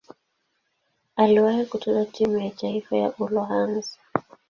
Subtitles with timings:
[1.15, 3.99] Aliwahi kucheza timu ya taifa ya Uholanzi.